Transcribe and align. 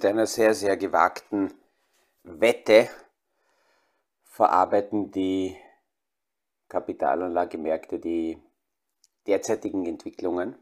mit 0.00 0.06
einer 0.06 0.26
sehr, 0.26 0.54
sehr 0.54 0.78
gewagten 0.78 1.52
Wette 2.22 2.88
verarbeiten 4.24 5.10
die 5.10 5.54
Kapitalanlagemärkte 6.70 7.98
die 7.98 8.38
derzeitigen 9.26 9.84
Entwicklungen. 9.84 10.54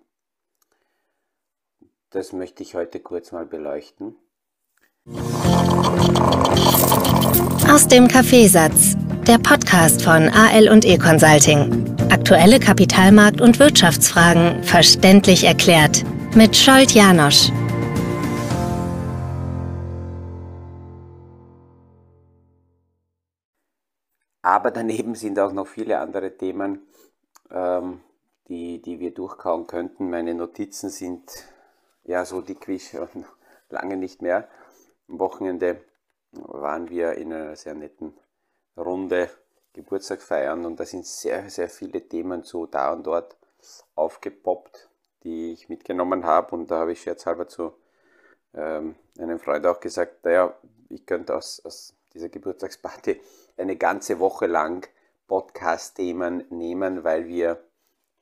Das 2.10 2.32
möchte 2.32 2.64
ich 2.64 2.74
heute 2.74 2.98
kurz 2.98 3.30
mal 3.30 3.46
beleuchten. 3.46 4.16
Aus 7.70 7.86
dem 7.86 8.08
Kaffeesatz, 8.08 8.96
der 9.24 9.38
Podcast 9.38 10.02
von 10.02 10.28
AL 10.30 10.68
und 10.68 10.84
E 10.84 10.98
Consulting. 10.98 11.96
Aktuelle 12.10 12.58
Kapitalmarkt- 12.58 13.40
und 13.40 13.60
Wirtschaftsfragen 13.60 14.64
verständlich 14.64 15.44
erklärt 15.44 16.04
mit 16.34 16.56
Scholt 16.56 16.90
Janosch. 16.90 17.52
Aber 24.48 24.70
daneben 24.70 25.14
sind 25.14 25.38
auch 25.38 25.52
noch 25.52 25.66
viele 25.66 25.98
andere 25.98 26.34
Themen, 26.34 26.86
ähm, 27.50 28.00
die, 28.48 28.80
die 28.80 28.98
wir 28.98 29.12
durchkauen 29.12 29.66
könnten. 29.66 30.08
Meine 30.08 30.34
Notizen 30.34 30.88
sind 30.88 31.30
ja 32.04 32.24
so 32.24 32.40
dick 32.40 32.66
wie 32.66 32.80
schon 32.80 33.26
lange 33.68 33.98
nicht 33.98 34.22
mehr. 34.22 34.48
Am 35.06 35.18
Wochenende 35.18 35.84
waren 36.32 36.88
wir 36.88 37.12
in 37.16 37.30
einer 37.30 37.56
sehr 37.56 37.74
netten 37.74 38.14
Runde 38.74 39.28
Geburtstag 39.74 40.22
feiern 40.22 40.64
und 40.64 40.80
da 40.80 40.86
sind 40.86 41.04
sehr, 41.04 41.50
sehr 41.50 41.68
viele 41.68 42.08
Themen 42.08 42.42
so 42.42 42.64
da 42.64 42.94
und 42.94 43.06
dort 43.06 43.36
aufgepoppt, 43.96 44.88
die 45.24 45.52
ich 45.52 45.68
mitgenommen 45.68 46.24
habe 46.24 46.56
und 46.56 46.70
da 46.70 46.78
habe 46.80 46.92
ich 46.92 47.02
scherzhalber 47.02 47.48
zu 47.48 47.74
ähm, 48.54 48.96
einem 49.18 49.40
Freund 49.40 49.66
auch 49.66 49.78
gesagt, 49.78 50.24
naja, 50.24 50.56
ich 50.88 51.04
könnte 51.04 51.36
aus, 51.36 51.60
aus 51.66 51.94
dieser 52.14 52.30
Geburtstagsparty 52.30 53.20
eine 53.58 53.76
ganze 53.76 54.18
Woche 54.18 54.46
lang 54.46 54.88
Podcast-Themen 55.26 56.44
nehmen, 56.50 57.04
weil 57.04 57.26
wir 57.26 57.62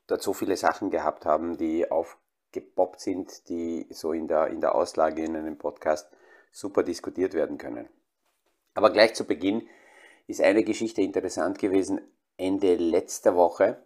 dort 0.06 0.22
so 0.22 0.32
viele 0.32 0.56
Sachen 0.56 0.90
gehabt 0.90 1.24
haben, 1.24 1.56
die 1.56 1.90
aufgepoppt 1.90 3.00
sind, 3.00 3.48
die 3.48 3.86
so 3.90 4.12
in 4.12 4.28
der, 4.28 4.48
in 4.48 4.60
der 4.60 4.74
Auslage 4.74 5.24
in 5.24 5.36
einem 5.36 5.58
Podcast 5.58 6.08
super 6.50 6.82
diskutiert 6.82 7.34
werden 7.34 7.58
können. 7.58 7.88
Aber 8.74 8.90
gleich 8.90 9.14
zu 9.14 9.24
Beginn 9.24 9.66
ist 10.26 10.40
eine 10.40 10.64
Geschichte 10.64 11.02
interessant 11.02 11.58
gewesen. 11.58 12.00
Ende 12.36 12.76
letzter 12.76 13.36
Woche, 13.36 13.82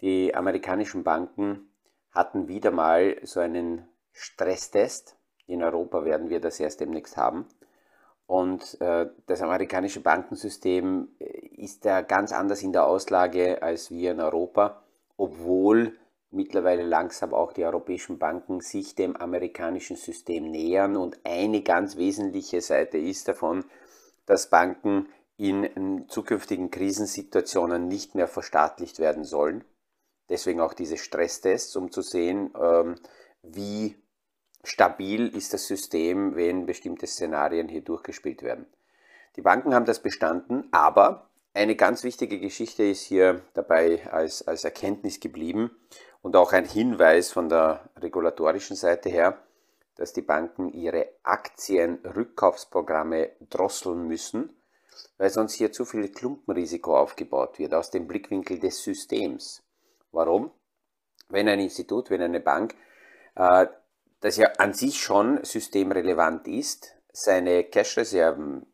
die 0.00 0.34
amerikanischen 0.34 1.04
Banken 1.04 1.70
hatten 2.10 2.48
wieder 2.48 2.70
mal 2.70 3.16
so 3.22 3.40
einen 3.40 3.88
Stresstest. 4.12 5.16
In 5.46 5.62
Europa 5.62 6.04
werden 6.04 6.28
wir 6.28 6.40
das 6.40 6.60
erst 6.60 6.80
demnächst 6.80 7.16
haben. 7.16 7.46
Und 8.28 8.78
äh, 8.82 9.06
das 9.26 9.40
amerikanische 9.40 10.00
Bankensystem 10.00 11.08
äh, 11.18 11.24
ist 11.56 11.86
da 11.86 12.02
ganz 12.02 12.30
anders 12.30 12.62
in 12.62 12.72
der 12.74 12.86
Auslage 12.86 13.62
als 13.62 13.90
wir 13.90 14.12
in 14.12 14.20
Europa, 14.20 14.82
obwohl 15.16 15.96
mittlerweile 16.30 16.82
langsam 16.82 17.32
auch 17.32 17.54
die 17.54 17.64
europäischen 17.64 18.18
Banken 18.18 18.60
sich 18.60 18.94
dem 18.94 19.16
amerikanischen 19.16 19.96
System 19.96 20.50
nähern. 20.50 20.98
Und 20.98 21.18
eine 21.24 21.62
ganz 21.62 21.96
wesentliche 21.96 22.60
Seite 22.60 22.98
ist 22.98 23.28
davon, 23.28 23.64
dass 24.26 24.50
Banken 24.50 25.08
in 25.38 26.04
zukünftigen 26.08 26.70
Krisensituationen 26.70 27.88
nicht 27.88 28.14
mehr 28.14 28.28
verstaatlicht 28.28 28.98
werden 28.98 29.24
sollen. 29.24 29.64
Deswegen 30.28 30.60
auch 30.60 30.74
diese 30.74 30.98
Stresstests, 30.98 31.74
um 31.76 31.90
zu 31.90 32.02
sehen, 32.02 32.50
ähm, 32.60 32.96
wie 33.42 33.96
stabil 34.68 35.28
ist 35.28 35.54
das 35.54 35.66
System, 35.66 36.36
wenn 36.36 36.66
bestimmte 36.66 37.06
Szenarien 37.06 37.68
hier 37.68 37.82
durchgespielt 37.82 38.42
werden. 38.42 38.66
Die 39.36 39.42
Banken 39.42 39.74
haben 39.74 39.84
das 39.84 40.02
bestanden, 40.02 40.68
aber 40.72 41.28
eine 41.54 41.76
ganz 41.76 42.04
wichtige 42.04 42.38
Geschichte 42.38 42.84
ist 42.84 43.02
hier 43.02 43.42
dabei 43.54 44.06
als, 44.10 44.46
als 44.46 44.64
Erkenntnis 44.64 45.20
geblieben 45.20 45.70
und 46.22 46.36
auch 46.36 46.52
ein 46.52 46.64
Hinweis 46.64 47.32
von 47.32 47.48
der 47.48 47.90
regulatorischen 47.96 48.76
Seite 48.76 49.08
her, 49.08 49.42
dass 49.96 50.12
die 50.12 50.22
Banken 50.22 50.72
ihre 50.72 51.08
Aktienrückkaufsprogramme 51.22 53.30
drosseln 53.50 54.06
müssen, 54.06 54.52
weil 55.16 55.30
sonst 55.30 55.54
hier 55.54 55.72
zu 55.72 55.84
viel 55.84 56.08
Klumpenrisiko 56.10 56.96
aufgebaut 56.96 57.58
wird 57.58 57.74
aus 57.74 57.90
dem 57.90 58.06
Blickwinkel 58.06 58.58
des 58.58 58.82
Systems. 58.82 59.62
Warum? 60.12 60.50
Wenn 61.28 61.48
ein 61.48 61.60
Institut, 61.60 62.10
wenn 62.10 62.22
eine 62.22 62.40
Bank 62.40 62.74
äh, 63.34 63.66
das 64.20 64.36
ja 64.36 64.48
an 64.58 64.74
sich 64.74 65.00
schon 65.00 65.42
systemrelevant 65.44 66.48
ist, 66.48 66.94
seine 67.12 67.64
Cash-Reserven 67.64 68.66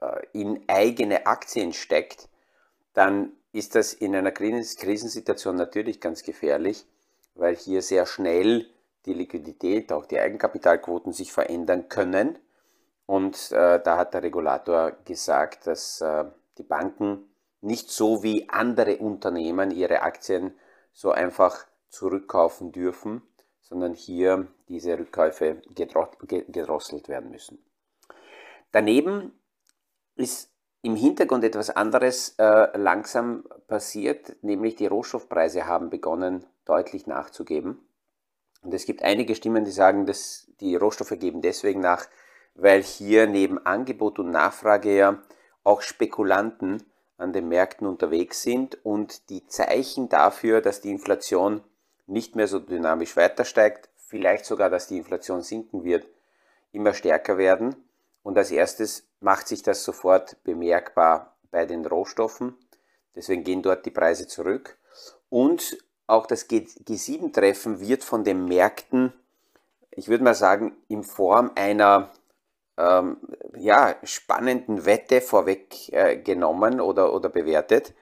äh, 0.00 0.26
in 0.32 0.64
eigene 0.68 1.26
Aktien 1.26 1.72
steckt, 1.72 2.28
dann 2.94 3.32
ist 3.52 3.74
das 3.74 3.92
in 3.92 4.16
einer 4.16 4.32
Krisensituation 4.32 5.56
natürlich 5.56 6.00
ganz 6.00 6.22
gefährlich, 6.22 6.86
weil 7.34 7.54
hier 7.54 7.82
sehr 7.82 8.06
schnell 8.06 8.66
die 9.04 9.14
Liquidität, 9.14 9.92
auch 9.92 10.06
die 10.06 10.18
Eigenkapitalquoten 10.18 11.12
sich 11.12 11.32
verändern 11.32 11.88
können. 11.88 12.38
Und 13.06 13.52
äh, 13.52 13.82
da 13.82 13.98
hat 13.98 14.14
der 14.14 14.22
Regulator 14.22 14.92
gesagt, 15.04 15.66
dass 15.66 16.00
äh, 16.00 16.24
die 16.58 16.62
Banken 16.62 17.28
nicht 17.60 17.90
so 17.90 18.22
wie 18.22 18.48
andere 18.48 18.98
Unternehmen 18.98 19.70
ihre 19.70 20.02
Aktien 20.02 20.54
so 20.92 21.10
einfach 21.10 21.66
zurückkaufen 21.88 22.72
dürfen, 22.72 23.22
sondern 23.72 23.94
hier 23.94 24.46
diese 24.68 24.98
Rückkäufe 24.98 25.62
gedrosselt 25.74 27.08
werden 27.08 27.30
müssen. 27.30 27.58
Daneben 28.70 29.32
ist 30.14 30.50
im 30.82 30.94
Hintergrund 30.94 31.42
etwas 31.42 31.70
anderes 31.70 32.34
äh, 32.38 32.76
langsam 32.76 33.44
passiert, 33.66 34.36
nämlich 34.42 34.76
die 34.76 34.86
Rohstoffpreise 34.86 35.66
haben 35.66 35.88
begonnen 35.88 36.44
deutlich 36.66 37.06
nachzugeben. 37.06 37.78
Und 38.62 38.74
es 38.74 38.84
gibt 38.84 39.02
einige 39.02 39.34
Stimmen, 39.34 39.64
die 39.64 39.70
sagen, 39.70 40.04
dass 40.04 40.48
die 40.60 40.76
Rohstoffe 40.76 41.18
geben 41.18 41.40
deswegen 41.40 41.80
nach, 41.80 42.06
weil 42.54 42.82
hier 42.82 43.26
neben 43.26 43.64
Angebot 43.64 44.18
und 44.18 44.30
Nachfrage 44.30 44.94
ja 44.94 45.22
auch 45.64 45.80
Spekulanten 45.80 46.82
an 47.16 47.32
den 47.32 47.48
Märkten 47.48 47.86
unterwegs 47.86 48.42
sind 48.42 48.84
und 48.84 49.30
die 49.30 49.46
Zeichen 49.46 50.10
dafür, 50.10 50.60
dass 50.60 50.82
die 50.82 50.90
Inflation 50.90 51.62
nicht 52.06 52.36
mehr 52.36 52.48
so 52.48 52.58
dynamisch 52.58 53.16
weiter 53.16 53.44
steigt, 53.44 53.88
vielleicht 53.96 54.44
sogar, 54.44 54.70
dass 54.70 54.88
die 54.88 54.98
Inflation 54.98 55.42
sinken 55.42 55.84
wird, 55.84 56.06
immer 56.72 56.94
stärker 56.94 57.38
werden. 57.38 57.76
Und 58.22 58.36
als 58.38 58.50
erstes 58.50 59.06
macht 59.20 59.48
sich 59.48 59.62
das 59.62 59.84
sofort 59.84 60.42
bemerkbar 60.44 61.36
bei 61.50 61.66
den 61.66 61.84
Rohstoffen. 61.86 62.56
Deswegen 63.14 63.44
gehen 63.44 63.62
dort 63.62 63.86
die 63.86 63.90
Preise 63.90 64.26
zurück. 64.26 64.78
Und 65.28 65.78
auch 66.06 66.26
das 66.26 66.48
G7-Treffen 66.48 67.80
wird 67.80 68.04
von 68.04 68.24
den 68.24 68.44
Märkten, 68.46 69.12
ich 69.90 70.08
würde 70.08 70.24
mal 70.24 70.34
sagen, 70.34 70.76
in 70.88 71.04
Form 71.04 71.52
einer 71.54 72.10
ähm, 72.76 73.16
ja, 73.56 73.96
spannenden 74.02 74.84
Wette 74.84 75.20
vorweggenommen 75.20 76.78
äh, 76.78 76.82
oder, 76.82 77.12
oder 77.12 77.28
bewertet, 77.28 77.94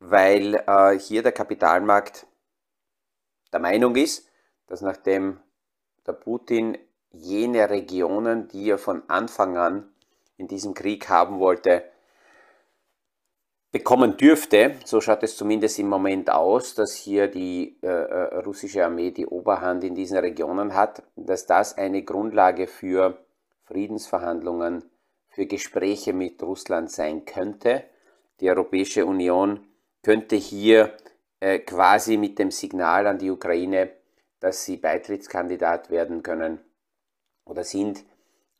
weil 0.00 0.54
äh, 0.66 0.98
hier 0.98 1.22
der 1.22 1.32
Kapitalmarkt 1.32 2.26
der 3.52 3.60
Meinung 3.60 3.96
ist, 3.96 4.28
dass 4.66 4.82
nachdem 4.82 5.38
der 6.06 6.12
Putin 6.12 6.78
jene 7.10 7.70
Regionen, 7.70 8.48
die 8.48 8.70
er 8.70 8.78
von 8.78 9.02
Anfang 9.08 9.56
an 9.56 9.88
in 10.36 10.48
diesem 10.48 10.74
Krieg 10.74 11.08
haben 11.08 11.38
wollte, 11.38 11.84
bekommen 13.70 14.16
dürfte, 14.16 14.76
so 14.84 15.00
schaut 15.00 15.22
es 15.22 15.36
zumindest 15.36 15.78
im 15.78 15.88
Moment 15.88 16.30
aus, 16.30 16.74
dass 16.74 16.94
hier 16.94 17.28
die 17.28 17.78
äh, 17.82 17.86
äh 17.86 18.36
russische 18.40 18.84
Armee 18.84 19.10
die 19.10 19.26
Oberhand 19.26 19.84
in 19.84 19.94
diesen 19.94 20.18
Regionen 20.18 20.74
hat, 20.74 21.02
dass 21.16 21.46
das 21.46 21.76
eine 21.76 22.02
Grundlage 22.02 22.66
für 22.66 23.18
Friedensverhandlungen, 23.64 24.84
für 25.28 25.46
Gespräche 25.46 26.14
mit 26.14 26.42
Russland 26.42 26.90
sein 26.90 27.26
könnte. 27.26 27.84
Die 28.40 28.48
Europäische 28.48 29.04
Union 29.04 29.60
könnte 30.02 30.36
hier 30.36 30.96
äh, 31.40 31.60
quasi 31.60 32.16
mit 32.16 32.38
dem 32.38 32.50
Signal 32.50 33.06
an 33.06 33.18
die 33.18 33.30
Ukraine, 33.30 33.90
dass 34.40 34.64
sie 34.64 34.76
Beitrittskandidat 34.76 35.90
werden 35.90 36.22
können 36.22 36.60
oder 37.44 37.64
sind, 37.64 38.04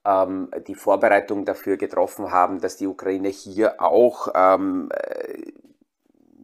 ähm, 0.05 0.51
die 0.67 0.75
Vorbereitung 0.75 1.45
dafür 1.45 1.77
getroffen 1.77 2.33
haben, 2.33 2.61
dass 2.61 2.77
die 2.77 2.87
Ukraine 2.87 3.29
hier 3.29 3.83
auch 3.83 4.29
ähm, 4.35 4.91
äh, 4.93 5.53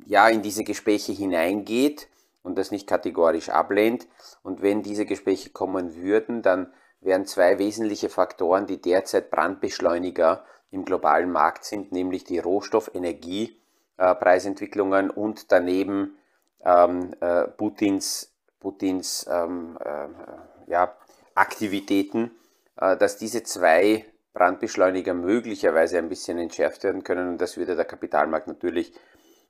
ja, 0.06 0.28
in 0.28 0.42
diese 0.42 0.64
Gespräche 0.64 1.12
hineingeht 1.12 2.08
und 2.42 2.58
das 2.58 2.70
nicht 2.70 2.86
kategorisch 2.86 3.48
ablehnt. 3.48 4.06
Und 4.42 4.60
wenn 4.62 4.82
diese 4.82 5.06
Gespräche 5.06 5.48
kommen 5.50 5.96
würden, 5.96 6.42
dann 6.42 6.72
wären 7.00 7.26
zwei 7.26 7.58
wesentliche 7.58 8.08
Faktoren, 8.08 8.66
die 8.66 8.80
derzeit 8.80 9.30
Brandbeschleuniger 9.30 10.44
im 10.70 10.84
globalen 10.84 11.30
Markt 11.30 11.64
sind, 11.64 11.92
nämlich 11.92 12.24
die 12.24 12.38
Rohstoff-Energiepreisentwicklungen 12.38 15.10
äh, 15.10 15.12
und 15.12 15.52
daneben 15.52 16.16
ähm, 16.64 17.14
äh, 17.20 17.44
Putins, 17.48 18.32
Putins 18.60 19.26
ähm, 19.30 19.78
äh, 19.84 20.70
ja, 20.70 20.96
Aktivitäten 21.34 22.30
äh, 22.76 22.96
dass 22.96 23.16
diese 23.16 23.42
zwei 23.42 24.04
Brandbeschleuniger 24.32 25.14
möglicherweise 25.14 25.98
ein 25.98 26.08
bisschen 26.08 26.38
entschärft 26.38 26.82
werden 26.84 27.04
können 27.04 27.28
und 27.28 27.40
das 27.40 27.56
würde 27.56 27.76
der 27.76 27.84
Kapitalmarkt 27.84 28.48
natürlich 28.48 28.92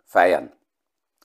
feiern. 0.05 0.53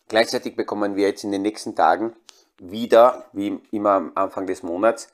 Gleichzeitig 0.07 0.55
bekommen 0.55 0.95
wir 0.95 1.07
jetzt 1.07 1.23
in 1.23 1.31
den 1.31 1.41
nächsten 1.41 1.75
Tagen 1.75 2.15
wieder, 2.57 3.25
wie 3.33 3.61
immer 3.71 3.91
am 3.91 4.11
Anfang 4.15 4.47
des 4.47 4.63
Monats, 4.63 5.11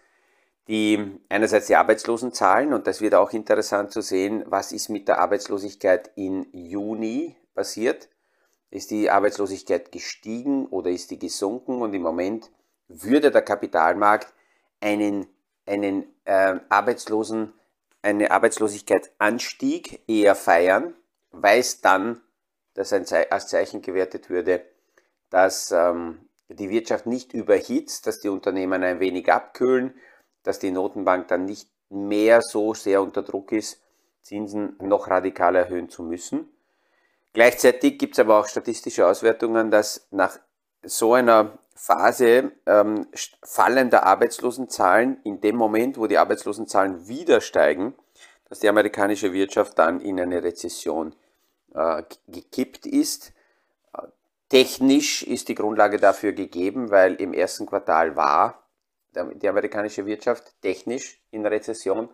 die 0.67 1.19
einerseits 1.29 1.67
die 1.67 1.75
Arbeitslosenzahlen 1.75 2.73
und 2.73 2.87
das 2.87 3.01
wird 3.01 3.15
auch 3.15 3.33
interessant 3.33 3.91
zu 3.91 4.01
sehen, 4.01 4.43
was 4.47 4.71
ist 4.71 4.89
mit 4.89 5.07
der 5.07 5.19
Arbeitslosigkeit 5.19 6.11
in 6.15 6.47
Juni 6.53 7.35
passiert. 7.55 8.09
Ist 8.75 8.91
die 8.91 9.09
Arbeitslosigkeit 9.09 9.89
gestiegen 9.89 10.67
oder 10.67 10.89
ist 10.89 11.09
die 11.09 11.17
gesunken? 11.17 11.81
Und 11.81 11.93
im 11.93 12.01
Moment 12.01 12.51
würde 12.89 13.31
der 13.31 13.41
Kapitalmarkt 13.41 14.33
einen, 14.81 15.27
einen 15.65 16.13
äh, 16.25 16.59
Arbeitslosen, 16.67 17.53
eine 18.01 18.31
Arbeitslosigkeitsanstieg 18.31 20.01
eher 20.09 20.35
feiern, 20.35 20.93
weil 21.31 21.61
es 21.61 21.79
dann 21.79 22.19
das 22.73 22.91
als 22.91 23.47
Zeichen 23.47 23.81
gewertet 23.81 24.29
würde, 24.29 24.65
dass 25.29 25.71
ähm, 25.71 26.27
die 26.49 26.69
Wirtschaft 26.69 27.05
nicht 27.05 27.33
überhitzt, 27.33 28.07
dass 28.07 28.19
die 28.19 28.27
Unternehmen 28.27 28.83
ein 28.83 28.99
wenig 28.99 29.31
abkühlen, 29.31 29.95
dass 30.43 30.59
die 30.59 30.71
Notenbank 30.71 31.29
dann 31.29 31.45
nicht 31.45 31.69
mehr 31.87 32.41
so 32.41 32.73
sehr 32.73 33.01
unter 33.01 33.23
Druck 33.23 33.53
ist, 33.53 33.81
Zinsen 34.21 34.75
noch 34.81 35.07
radikal 35.07 35.55
erhöhen 35.55 35.87
zu 35.87 36.03
müssen. 36.03 36.49
Gleichzeitig 37.35 37.97
gibt 37.99 38.13
es 38.13 38.19
aber 38.19 38.39
auch 38.39 38.47
statistische 38.47 39.05
Auswertungen, 39.05 39.69
dass 39.69 40.07
nach 40.09 40.39
so 40.83 41.13
einer 41.15 41.59
Phase 41.75 42.53
ähm, 42.65 43.07
fallender 43.43 44.03
Arbeitslosenzahlen 44.03 45.19
in 45.25 45.41
dem 45.41 45.57
Moment, 45.57 45.97
wo 45.97 46.07
die 46.07 46.17
Arbeitslosenzahlen 46.17 47.09
wieder 47.09 47.41
steigen, 47.41 47.93
dass 48.47 48.59
die 48.59 48.69
amerikanische 48.69 49.33
Wirtschaft 49.33 49.77
dann 49.77 49.99
in 49.99 50.17
eine 50.17 50.43
Rezession 50.43 51.13
äh, 51.73 52.03
gekippt 52.29 52.85
ist. 52.85 53.33
Technisch 54.47 55.21
ist 55.23 55.49
die 55.49 55.55
Grundlage 55.55 55.97
dafür 55.97 56.31
gegeben, 56.31 56.89
weil 56.89 57.15
im 57.15 57.33
ersten 57.33 57.65
Quartal 57.65 58.15
war 58.15 58.63
die 59.13 59.49
amerikanische 59.49 60.05
Wirtschaft 60.05 60.53
technisch 60.61 61.21
in 61.31 61.45
Rezession. 61.45 62.09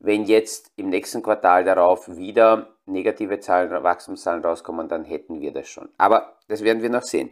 Wenn 0.00 0.24
jetzt 0.24 0.72
im 0.76 0.88
nächsten 0.88 1.22
Quartal 1.22 1.62
darauf 1.64 2.08
wieder 2.16 2.74
negative 2.86 3.38
Zahlen, 3.38 3.70
Wachstumszahlen 3.70 4.42
rauskommen, 4.42 4.88
dann 4.88 5.04
hätten 5.04 5.40
wir 5.40 5.52
das 5.52 5.68
schon. 5.68 5.88
Aber 5.98 6.36
das 6.48 6.64
werden 6.64 6.82
wir 6.82 6.90
noch 6.90 7.02
sehen. 7.02 7.30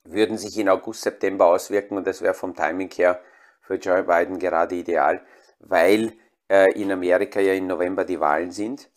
würden 0.05 0.39
sich 0.39 0.57
in 0.59 0.69
August, 0.69 1.03
September 1.03 1.47
auswirken 1.47 1.97
und 1.97 2.07
das 2.07 2.23
wäre 2.23 2.35
vom 2.35 2.55
Timing 2.55 2.91
her 2.91 3.21
für 3.61 3.75
Joe 3.75 4.05
Biden 4.05 4.39
gerade 4.39 4.77
ideal, 4.77 5.21
weil 5.61 6.13
äh, 6.49 6.73
in 6.81 6.91
Amerika 6.93 7.41
ja 7.41 7.55
im 7.55 7.67
November 7.67 8.05
die 8.05 8.21
Wahlen 8.21 8.51
sind 8.51 8.91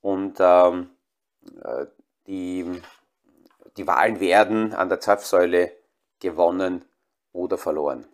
und 0.00 0.38
ähm, 0.40 0.90
äh, 1.62 1.86
die, 2.26 2.80
die 3.76 3.86
Wahlen 3.86 4.20
werden 4.20 4.74
an 4.74 4.88
der 4.88 5.00
Zapfsäule 5.00 5.72
gewonnen 6.18 6.84
oder 7.32 7.58
verloren. 7.58 8.06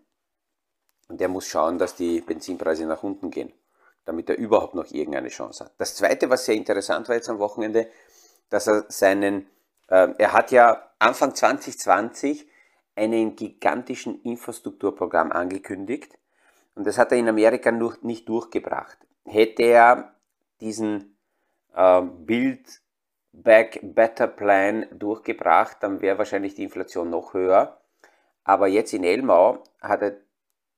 Und 1.08 1.20
er 1.20 1.28
muss 1.28 1.46
schauen, 1.46 1.78
dass 1.78 1.94
die 1.94 2.20
Benzinpreise 2.20 2.86
nach 2.86 3.02
unten 3.02 3.30
gehen, 3.30 3.52
damit 4.04 4.28
er 4.28 4.38
überhaupt 4.38 4.74
noch 4.74 4.90
irgendeine 4.90 5.28
Chance 5.28 5.64
hat. 5.64 5.72
Das 5.78 5.94
Zweite, 5.94 6.28
was 6.30 6.44
sehr 6.44 6.56
interessant 6.56 7.08
war 7.08 7.16
jetzt 7.16 7.28
am 7.28 7.38
Wochenende, 7.38 7.88
dass 8.48 8.66
er 8.66 8.86
seinen 8.88 9.46
ähm, 9.88 10.14
er 10.18 10.32
hat 10.32 10.50
ja 10.50 10.90
Anfang 10.98 11.34
2020 11.34 12.46
einen 12.94 13.36
gigantischen 13.36 14.22
Infrastrukturprogramm 14.22 15.32
angekündigt 15.32 16.18
und 16.76 16.86
das 16.86 16.98
hat 16.98 17.10
er 17.10 17.18
in 17.18 17.28
Amerika 17.28 17.72
noch 17.72 18.02
nicht 18.02 18.28
durchgebracht. 18.28 18.98
Hätte 19.24 19.64
er 19.64 20.14
diesen 20.60 21.18
äh, 21.74 22.00
Build 22.02 22.80
Back 23.32 23.80
Better 23.82 24.28
Plan 24.28 24.86
durchgebracht, 24.92 25.78
dann 25.80 26.00
wäre 26.00 26.18
wahrscheinlich 26.18 26.54
die 26.54 26.62
Inflation 26.62 27.10
noch 27.10 27.34
höher. 27.34 27.80
Aber 28.44 28.68
jetzt 28.68 28.94
in 28.94 29.02
Elmau 29.02 29.64
hat 29.80 30.02
er 30.02 30.16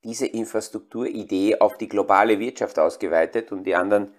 diese 0.02 0.26
Infrastrukturidee 0.26 1.60
auf 1.60 1.76
die 1.76 1.88
globale 1.88 2.38
Wirtschaft 2.38 2.78
ausgeweitet 2.78 3.52
und 3.52 3.64
die 3.64 3.74
anderen 3.74 4.14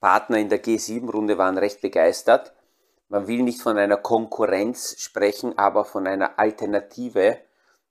Partner 0.00 0.38
in 0.38 0.48
der 0.48 0.64
G7-Runde 0.64 1.36
waren 1.36 1.58
recht 1.58 1.82
begeistert 1.82 2.54
man 3.08 3.28
will 3.28 3.42
nicht 3.42 3.62
von 3.62 3.78
einer 3.78 3.96
Konkurrenz 3.96 4.96
sprechen, 4.98 5.56
aber 5.58 5.84
von 5.84 6.06
einer 6.06 6.38
Alternative 6.38 7.38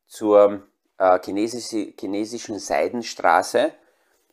zur 0.06 0.68
äh, 1.04 1.20
chinesische, 1.24 1.94
chinesischen 2.00 2.60
Seidenstraße. 2.60 3.74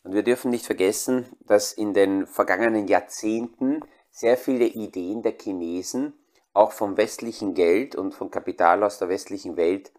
Und 0.04 0.14
wir 0.14 0.22
dürfen 0.22 0.50
nicht 0.50 0.66
vergessen, 0.66 1.26
dass 1.40 1.72
in 1.72 1.92
den 1.94 2.26
vergangenen 2.26 2.86
Jahrzehnten 2.86 3.80
sehr 4.10 4.36
viele 4.36 4.66
Ideen 4.66 5.22
der 5.22 5.32
Chinesen 5.32 6.14
auch 6.52 6.72
vom 6.72 6.96
westlichen 6.96 7.54
Geld 7.54 7.96
und 7.96 8.14
vom 8.14 8.30
Kapital 8.30 8.82
aus 8.82 8.98
der 8.98 9.08
westlichen 9.08 9.56
Welt 9.56 9.92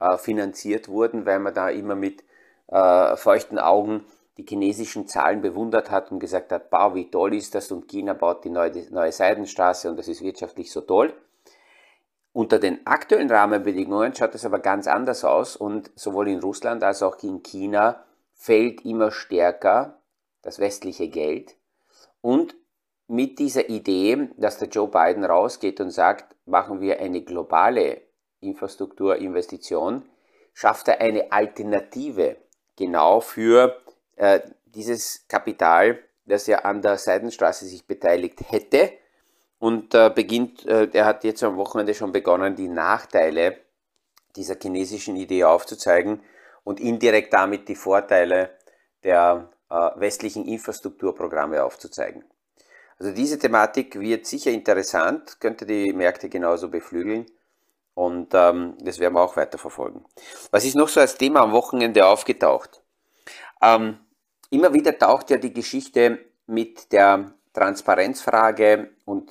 äh, 0.00 0.16
finanziert 0.16 0.88
wurden, 0.88 1.26
weil 1.26 1.40
man 1.40 1.54
da 1.54 1.68
immer 1.68 1.96
mit 1.96 2.24
äh, 2.68 3.16
feuchten 3.16 3.58
Augen 3.58 4.04
die 4.38 4.46
chinesischen 4.48 5.06
Zahlen 5.06 5.42
bewundert 5.42 5.90
hat 5.90 6.10
und 6.10 6.20
gesagt 6.20 6.52
hat, 6.52 6.68
wow, 6.70 6.94
wie 6.94 7.10
toll 7.10 7.34
ist 7.34 7.54
das 7.54 7.70
und 7.70 7.88
China 7.88 8.14
baut 8.14 8.44
die 8.44 8.50
neue, 8.50 8.72
neue 8.90 9.12
Seidenstraße 9.12 9.90
und 9.90 9.98
das 9.98 10.08
ist 10.08 10.22
wirtschaftlich 10.22 10.70
so 10.70 10.80
toll. 10.80 11.12
Unter 12.32 12.58
den 12.58 12.86
aktuellen 12.86 13.30
Rahmenbedingungen 13.30 14.14
schaut 14.14 14.34
es 14.34 14.44
aber 14.44 14.58
ganz 14.58 14.86
anders 14.86 15.24
aus 15.24 15.56
und 15.56 15.90
sowohl 15.94 16.28
in 16.28 16.40
Russland 16.40 16.82
als 16.82 17.02
auch 17.02 17.22
in 17.22 17.42
China 17.42 18.04
fällt 18.32 18.84
immer 18.84 19.10
stärker 19.10 20.00
das 20.40 20.58
westliche 20.58 21.08
Geld 21.08 21.56
und 22.22 22.54
mit 23.08 23.38
dieser 23.38 23.68
Idee, 23.68 24.30
dass 24.36 24.58
der 24.58 24.68
Joe 24.68 24.88
Biden 24.88 25.24
rausgeht 25.24 25.80
und 25.80 25.90
sagt, 25.90 26.34
machen 26.46 26.80
wir 26.80 27.00
eine 27.00 27.20
globale 27.22 28.00
Infrastrukturinvestition, 28.40 30.08
schafft 30.54 30.88
er 30.88 31.00
eine 31.00 31.30
Alternative 31.30 32.36
genau 32.76 33.20
für 33.20 33.76
äh, 34.16 34.40
dieses 34.64 35.26
Kapital, 35.28 35.98
das 36.24 36.46
ja 36.46 36.60
an 36.60 36.80
der 36.80 36.96
Seidenstraße 36.96 37.66
sich 37.66 37.86
beteiligt 37.86 38.40
hätte. 38.50 38.92
Und 39.62 39.94
äh, 39.94 40.10
beginnt, 40.12 40.66
äh, 40.66 40.88
er 40.92 41.04
hat 41.04 41.22
jetzt 41.22 41.44
am 41.44 41.56
Wochenende 41.56 41.94
schon 41.94 42.10
begonnen, 42.10 42.56
die 42.56 42.66
Nachteile 42.66 43.58
dieser 44.34 44.56
chinesischen 44.60 45.14
Idee 45.14 45.44
aufzuzeigen 45.44 46.20
und 46.64 46.80
indirekt 46.80 47.32
damit 47.32 47.68
die 47.68 47.76
Vorteile 47.76 48.58
der 49.04 49.52
äh, 49.70 49.74
westlichen 49.94 50.48
Infrastrukturprogramme 50.48 51.62
aufzuzeigen. 51.62 52.24
Also 52.98 53.12
diese 53.12 53.38
Thematik 53.38 54.00
wird 54.00 54.26
sicher 54.26 54.50
interessant, 54.50 55.38
könnte 55.38 55.64
die 55.64 55.92
Märkte 55.92 56.28
genauso 56.28 56.68
beflügeln 56.68 57.26
und 57.94 58.34
ähm, 58.34 58.76
das 58.80 58.98
werden 58.98 59.14
wir 59.14 59.22
auch 59.22 59.36
weiter 59.36 59.58
verfolgen. 59.58 60.04
Was 60.50 60.64
ist 60.64 60.74
noch 60.74 60.88
so 60.88 60.98
als 60.98 61.16
Thema 61.16 61.38
am 61.42 61.52
Wochenende 61.52 62.04
aufgetaucht? 62.04 62.82
Ähm, 63.62 64.00
immer 64.50 64.74
wieder 64.74 64.98
taucht 64.98 65.30
ja 65.30 65.36
die 65.36 65.52
Geschichte 65.52 66.18
mit 66.48 66.90
der 66.90 67.32
Transparenzfrage 67.52 68.90
und 69.04 69.30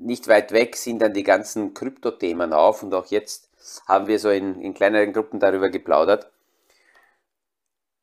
nicht 0.00 0.28
weit 0.28 0.52
weg 0.52 0.76
sind 0.76 1.00
dann 1.00 1.12
die 1.12 1.22
ganzen 1.22 1.74
Kryptothemen 1.74 2.52
auf 2.52 2.82
und 2.82 2.94
auch 2.94 3.06
jetzt 3.06 3.50
haben 3.86 4.06
wir 4.06 4.18
so 4.18 4.30
in, 4.30 4.60
in 4.60 4.74
kleineren 4.74 5.12
Gruppen 5.12 5.38
darüber 5.40 5.68
geplaudert. 5.68 6.30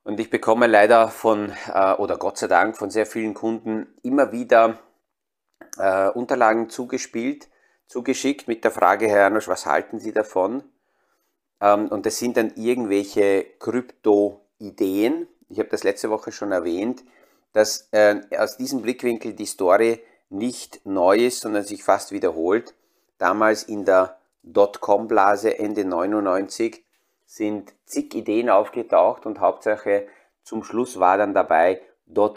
Und 0.04 0.20
ich 0.20 0.30
bekomme 0.30 0.68
leider 0.68 1.10
von, 1.10 1.52
äh, 1.74 1.94
oder 1.96 2.18
Gott 2.18 2.38
sei 2.38 2.48
Dank, 2.48 2.78
von 2.78 2.90
sehr 2.90 3.06
vielen 3.06 3.34
Kunden 3.34 3.94
immer 4.04 4.32
wieder 4.32 4.80
äh, 5.78 6.10
Unterlagen 6.10 6.70
zugespielt, 6.70 7.50
zugeschickt 7.88 8.48
mit 8.48 8.64
der 8.64 8.72
Frage, 8.72 9.08
Herr 9.08 9.24
Janosch, 9.24 9.48
was 9.48 9.66
halten 9.66 10.00
Sie 10.00 10.14
davon? 10.14 10.64
Ähm, 11.60 11.88
und 11.90 12.06
das 12.06 12.20
sind 12.20 12.38
dann 12.38 12.54
irgendwelche 12.56 13.46
Krypto-Ideen. 13.60 15.28
Ich 15.50 15.60
habe 15.60 15.70
das 15.70 15.84
letzte 15.84 16.10
Woche 16.10 16.32
schon 16.32 16.52
erwähnt, 16.52 17.04
dass 17.54 17.90
äh, 17.92 18.22
aus 18.38 18.58
diesem 18.58 18.82
Blickwinkel 18.82 19.34
die 19.34 19.46
Story 19.46 20.02
nicht 20.30 20.86
neu 20.86 21.18
ist, 21.18 21.42
sondern 21.42 21.64
sich 21.64 21.84
fast 21.84 22.12
wiederholt. 22.12 22.76
Damals 23.18 23.64
in 23.64 23.86
der 23.86 24.18
Dotcom-Blase 24.44 25.58
Ende 25.58 25.86
99 25.86 26.84
sind 27.26 27.74
zig 27.86 28.14
Ideen 28.16 28.50
aufgetaucht 28.50 29.26
und 29.26 29.40
Hauptsache 29.40 30.08
zum 30.44 30.64
Schluss 30.64 31.00
war 31.00 31.18
dann 31.18 31.34
dabei 31.34 31.82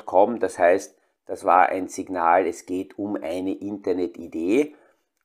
.com, 0.05 0.41
das 0.41 0.59
heißt, 0.59 0.97
das 1.27 1.45
war 1.45 1.69
ein 1.69 1.87
Signal, 1.87 2.47
es 2.47 2.67
geht 2.67 2.99
um 2.99 3.15
eine 3.15 3.55
Internetidee 3.55 4.75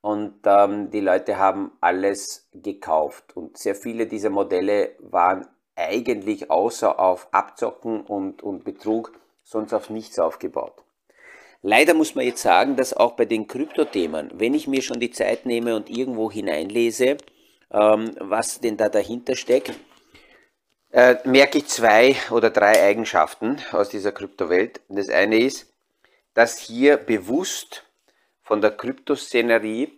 und 0.01 0.35
ähm, 0.45 0.91
die 0.91 0.99
Leute 0.99 1.39
haben 1.39 1.71
alles 1.81 2.47
gekauft 2.53 3.35
und 3.35 3.57
sehr 3.57 3.73
viele 3.73 4.05
dieser 4.05 4.29
Modelle 4.29 4.91
waren 4.99 5.47
eigentlich 5.75 6.51
außer 6.51 6.99
auf 6.99 7.27
Abzocken 7.31 8.01
und, 8.01 8.43
und 8.43 8.63
Betrug 8.63 9.13
sonst 9.41 9.73
auf 9.73 9.89
nichts 9.89 10.19
aufgebaut. 10.19 10.84
Leider 11.67 11.95
muss 11.95 12.13
man 12.13 12.25
jetzt 12.25 12.43
sagen, 12.43 12.75
dass 12.75 12.93
auch 12.93 13.13
bei 13.13 13.25
den 13.25 13.47
Kryptothemen, 13.47 14.29
wenn 14.35 14.53
ich 14.53 14.67
mir 14.67 14.83
schon 14.83 14.99
die 14.99 15.09
Zeit 15.09 15.47
nehme 15.47 15.75
und 15.75 15.89
irgendwo 15.89 16.29
hineinlese, 16.31 17.17
ähm, 17.71 18.11
was 18.19 18.59
denn 18.59 18.77
da 18.77 18.87
dahinter 18.87 19.35
steckt, 19.35 19.73
äh, 20.91 21.15
merke 21.27 21.57
ich 21.57 21.65
zwei 21.65 22.17
oder 22.29 22.51
drei 22.51 22.83
Eigenschaften 22.83 23.57
aus 23.71 23.89
dieser 23.89 24.11
Kryptowelt. 24.11 24.81
Das 24.89 25.09
eine 25.09 25.39
ist, 25.39 25.73
dass 26.35 26.59
hier 26.59 26.97
bewusst 26.97 27.83
von 28.43 28.61
der 28.61 28.69
Kryptoszenerie 28.69 29.91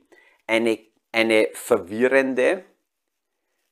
eine, 0.47 0.79
eine 1.11 1.49
verwirrende, 1.51 2.63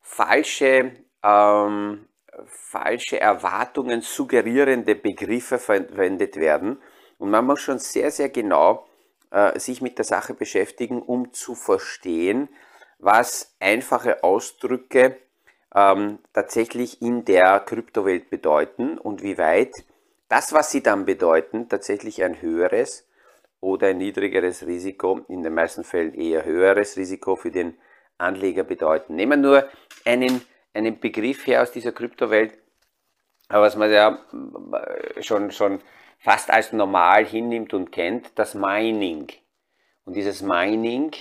falsche, 0.02 0.92
ähm, 1.24 2.10
falsche 2.46 3.22
Erwartungen 3.22 4.02
suggerierende 4.02 4.96
Begriffe 4.96 5.60
verwendet 5.60 6.36
werden. 6.36 6.82
Und 7.17 7.29
man 7.29 7.45
muss 7.45 7.62
schon 7.62 7.79
sehr, 7.79 8.12
sehr 8.12 8.29
genau 8.29 8.86
äh, 9.31 9.57
sich 9.60 9.81
mit 9.81 9.98
der 9.98 10.05
Sache 10.05 10.34
beschäftigen, 10.34 11.01
um 11.01 11.34
zu 11.34 11.55
verstehen, 11.55 12.50
was 13.00 13.55
einfache 13.60 14.24
Ausdrücke 14.24 15.17
ähm, 15.74 16.19
tatsächlich 16.34 17.01
in 17.01 17.25
der 17.25 17.60
Kryptowelt 17.60 18.29
bedeuten 18.29 18.98
und 18.98 19.22
wie 19.24 19.38
weit 19.38 19.74
das, 20.29 20.53
was 20.53 20.72
sie 20.72 20.81
dann 20.81 21.05
bedeuten, 21.05 21.69
tatsächlich 21.69 22.24
ein 22.24 22.41
höheres 22.41 23.07
oder 23.60 23.88
ein 23.88 23.98
niedrigeres 23.98 24.65
Risiko, 24.65 25.22
in 25.27 25.43
den 25.43 25.53
meisten 25.53 25.84
Fällen 25.84 26.13
eher 26.13 26.45
höheres 26.45 26.98
Risiko 26.98 27.36
für 27.36 27.51
den 27.51 27.77
Anleger 28.17 28.63
bedeuten. 28.63 29.15
Nehmen 29.15 29.41
wir 29.41 29.50
nur 29.50 29.69
einen, 30.05 30.41
einen 30.74 31.00
Begriff 31.00 31.45
her 31.48 31.62
aus 31.62 31.72
dieser 31.72 31.91
Kryptowelt, 31.91 32.57
was 33.50 33.75
man 33.75 33.91
ja 33.91 34.19
äh, 34.31 35.22
schon, 35.22 35.51
schon 35.51 35.81
fast 36.25 36.50
als 36.50 36.74
normal 36.74 37.24
hinnimmt 37.24 37.75
und 37.75 37.91
kennt, 37.91 38.32
das 38.34 38.55
Mining. 38.55 39.27
Und 40.05 40.15
dieses 40.15 40.41
Mining 40.41 41.12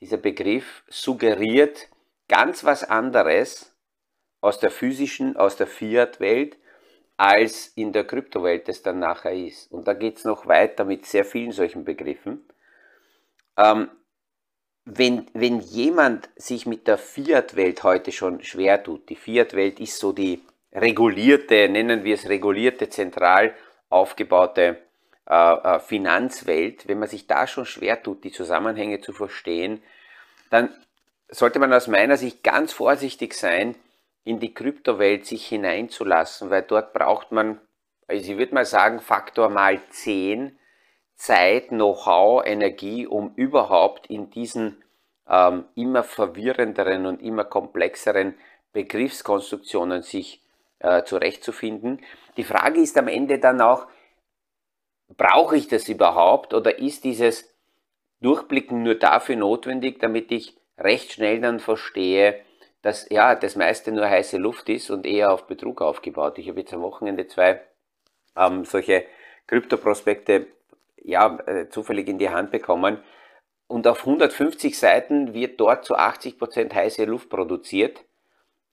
dieser 0.00 0.16
Begriff 0.16 0.82
suggeriert 0.88 1.88
ganz 2.26 2.64
was 2.64 2.82
anderes 2.82 3.76
aus 4.40 4.58
der 4.58 4.70
physischen, 4.70 5.36
aus 5.36 5.56
der 5.56 5.66
Fiat-Welt, 5.66 6.56
als 7.18 7.66
in 7.76 7.92
der 7.92 8.04
Kryptowelt 8.04 8.66
es 8.70 8.80
dann 8.80 8.98
nachher 8.98 9.34
ist. 9.34 9.70
Und 9.70 9.86
da 9.86 9.92
geht 9.92 10.16
es 10.16 10.24
noch 10.24 10.46
weiter 10.46 10.86
mit 10.86 11.04
sehr 11.04 11.26
vielen 11.26 11.52
solchen 11.52 11.84
Begriffen. 11.84 12.48
Ähm, 13.58 13.90
wenn, 14.86 15.26
wenn 15.34 15.60
jemand 15.60 16.30
sich 16.36 16.64
mit 16.64 16.88
der 16.88 16.96
Fiat-Welt 16.96 17.82
heute 17.82 18.10
schon 18.10 18.42
schwer 18.42 18.82
tut, 18.82 19.10
die 19.10 19.16
Fiat-Welt 19.16 19.80
ist 19.80 19.98
so 19.98 20.12
die 20.12 20.40
regulierte, 20.72 21.68
nennen 21.68 22.04
wir 22.04 22.14
es 22.14 22.26
regulierte, 22.26 22.88
zentral 22.88 23.54
aufgebaute 23.88 24.78
äh, 25.28 25.34
äh, 25.34 25.80
Finanzwelt, 25.80 26.88
wenn 26.88 26.98
man 26.98 27.08
sich 27.08 27.26
da 27.26 27.46
schon 27.46 27.66
schwer 27.66 28.02
tut, 28.02 28.24
die 28.24 28.32
Zusammenhänge 28.32 29.00
zu 29.00 29.12
verstehen, 29.12 29.82
dann 30.50 30.70
sollte 31.28 31.58
man 31.58 31.72
aus 31.72 31.88
meiner 31.88 32.16
Sicht 32.16 32.44
ganz 32.44 32.72
vorsichtig 32.72 33.34
sein, 33.34 33.74
in 34.24 34.40
die 34.40 34.54
Kryptowelt 34.54 35.26
sich 35.26 35.46
hineinzulassen, 35.46 36.50
weil 36.50 36.62
dort 36.62 36.92
braucht 36.92 37.32
man, 37.32 37.60
also 38.06 38.30
ich 38.30 38.38
würde 38.38 38.54
mal 38.54 38.64
sagen, 38.64 39.00
Faktor 39.00 39.48
mal 39.48 39.80
10 39.90 40.58
Zeit, 41.16 41.68
Know-how, 41.68 42.44
Energie, 42.44 43.06
um 43.06 43.34
überhaupt 43.34 44.08
in 44.08 44.30
diesen 44.30 44.82
ähm, 45.28 45.64
immer 45.74 46.04
verwirrenderen 46.04 47.06
und 47.06 47.22
immer 47.22 47.44
komplexeren 47.44 48.34
Begriffskonstruktionen 48.72 50.02
sich 50.02 50.42
äh, 50.78 51.04
zurechtzufinden. 51.04 52.00
Die 52.36 52.44
Frage 52.44 52.80
ist 52.80 52.96
am 52.98 53.08
Ende 53.08 53.38
dann 53.38 53.60
auch, 53.60 53.86
brauche 55.16 55.56
ich 55.56 55.68
das 55.68 55.88
überhaupt 55.88 56.54
oder 56.54 56.78
ist 56.78 57.04
dieses 57.04 57.52
Durchblicken 58.20 58.82
nur 58.82 58.96
dafür 58.96 59.36
notwendig, 59.36 60.00
damit 60.00 60.32
ich 60.32 60.56
recht 60.78 61.12
schnell 61.12 61.40
dann 61.40 61.60
verstehe, 61.60 62.40
dass 62.82 63.08
ja 63.10 63.34
das 63.34 63.56
meiste 63.56 63.92
nur 63.92 64.08
heiße 64.08 64.36
Luft 64.36 64.68
ist 64.68 64.90
und 64.90 65.06
eher 65.06 65.32
auf 65.32 65.46
Betrug 65.46 65.80
aufgebaut. 65.80 66.38
Ich 66.38 66.48
habe 66.48 66.60
jetzt 66.60 66.72
am 66.72 66.82
Wochenende 66.82 67.26
zwei 67.26 67.60
ähm, 68.36 68.64
solche 68.64 69.04
Kryptoprospekte 69.46 70.46
ja, 71.02 71.38
äh, 71.46 71.68
zufällig 71.68 72.08
in 72.08 72.18
die 72.18 72.30
Hand 72.30 72.50
bekommen 72.50 72.98
und 73.68 73.86
auf 73.86 74.00
150 74.00 74.78
Seiten 74.78 75.34
wird 75.34 75.60
dort 75.60 75.84
zu 75.84 75.96
80 75.96 76.38
Prozent 76.38 76.74
heiße 76.74 77.04
Luft 77.04 77.28
produziert, 77.28 78.04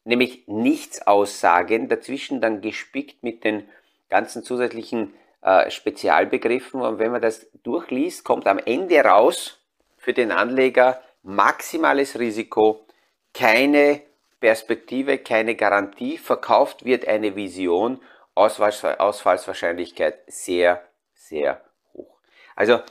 nämlich 0.03 0.47
nichts 0.47 1.05
aussagen, 1.05 1.87
dazwischen 1.87 2.41
dann 2.41 2.61
gespickt 2.61 3.23
mit 3.23 3.43
den 3.43 3.67
ganzen 4.09 4.43
zusätzlichen 4.43 5.13
äh, 5.41 5.69
Spezialbegriffen. 5.69 6.81
Und 6.81 6.99
wenn 6.99 7.11
man 7.11 7.21
das 7.21 7.47
durchliest, 7.63 8.23
kommt 8.23 8.47
am 8.47 8.59
Ende 8.59 8.99
raus 9.01 9.59
für 9.97 10.13
den 10.13 10.31
Anleger 10.31 11.01
maximales 11.23 12.19
Risiko, 12.19 12.85
keine 13.33 14.01
Perspektive, 14.39 15.17
keine 15.19 15.55
Garantie, 15.55 16.17
verkauft 16.17 16.85
wird 16.85 17.07
eine 17.07 17.35
Vision, 17.35 18.01
Ausfalls 18.35 18.83
Ausfallswahrscheinlichkeit 18.83 20.19
sehr, 20.27 20.81
sehr 21.13 21.61
hoch. 21.93 22.19
Also 22.55 22.81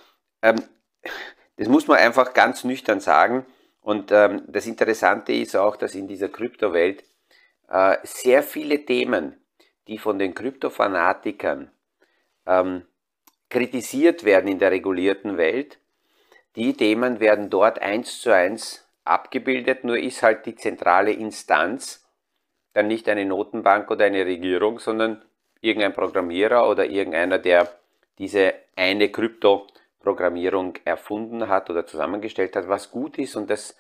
ähm, 0.40 0.62
das 1.56 1.68
muss 1.68 1.88
man 1.88 1.98
einfach 1.98 2.32
ganz 2.32 2.64
nüchtern 2.64 3.00
sagen. 3.00 3.44
Und 3.82 4.12
ähm, 4.12 4.42
das 4.46 4.66
Interessante 4.66 5.32
ist 5.32 5.56
auch, 5.56 5.76
dass 5.76 5.94
in 5.94 6.08
dieser 6.08 6.28
Kryptowelt 6.28 7.04
äh, 7.68 7.96
sehr 8.04 8.42
viele 8.42 8.84
Themen, 8.84 9.36
die 9.88 9.98
von 9.98 10.18
den 10.18 10.34
Kryptofanatikern 10.34 11.70
ähm, 12.46 12.82
kritisiert 13.50 14.24
werden 14.24 14.48
in 14.48 14.58
der 14.58 14.70
regulierten 14.70 15.36
Welt, 15.36 15.78
die 16.54 16.74
Themen 16.74 17.18
werden 17.18 17.50
dort 17.50 17.80
eins 17.80 18.20
zu 18.20 18.30
eins 18.30 18.86
abgebildet, 19.04 19.84
nur 19.84 19.98
ist 19.98 20.22
halt 20.22 20.46
die 20.46 20.54
zentrale 20.54 21.12
Instanz 21.12 22.06
dann 22.74 22.86
nicht 22.86 23.08
eine 23.08 23.24
Notenbank 23.24 23.90
oder 23.90 24.04
eine 24.04 24.24
Regierung, 24.24 24.78
sondern 24.78 25.22
irgendein 25.60 25.92
Programmierer 25.92 26.68
oder 26.68 26.86
irgendeiner, 26.86 27.38
der 27.38 27.68
diese 28.18 28.54
eine 28.76 29.10
Krypto-Programmierung 30.02 30.74
erfunden 30.84 31.48
hat 31.48 31.70
oder 31.70 31.86
zusammengestellt 31.86 32.56
hat, 32.56 32.68
was 32.68 32.90
gut 32.90 33.18
ist 33.18 33.36
und 33.36 33.48
das 33.48 33.76